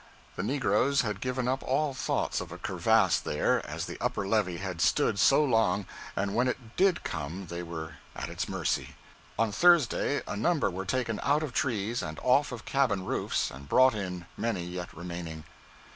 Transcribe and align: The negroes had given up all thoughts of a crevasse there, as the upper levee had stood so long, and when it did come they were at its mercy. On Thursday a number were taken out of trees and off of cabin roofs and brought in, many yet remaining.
The 0.35 0.41
negroes 0.41 1.01
had 1.01 1.21
given 1.21 1.47
up 1.47 1.61
all 1.61 1.93
thoughts 1.93 2.41
of 2.41 2.51
a 2.51 2.57
crevasse 2.57 3.19
there, 3.19 3.63
as 3.67 3.85
the 3.85 3.99
upper 4.01 4.27
levee 4.27 4.57
had 4.57 4.81
stood 4.81 5.19
so 5.19 5.43
long, 5.45 5.85
and 6.15 6.33
when 6.33 6.47
it 6.47 6.75
did 6.75 7.03
come 7.03 7.45
they 7.51 7.61
were 7.61 7.97
at 8.15 8.27
its 8.27 8.49
mercy. 8.49 8.95
On 9.37 9.51
Thursday 9.51 10.23
a 10.27 10.35
number 10.35 10.71
were 10.71 10.85
taken 10.85 11.19
out 11.21 11.43
of 11.43 11.53
trees 11.53 12.01
and 12.01 12.19
off 12.23 12.51
of 12.51 12.65
cabin 12.65 13.05
roofs 13.05 13.51
and 13.51 13.69
brought 13.69 13.93
in, 13.93 14.25
many 14.37 14.63
yet 14.65 14.91
remaining. 14.91 15.43